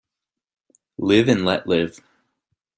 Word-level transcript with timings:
Live 0.97 1.27
and 1.27 1.45
let 1.45 1.67
live 1.67 1.99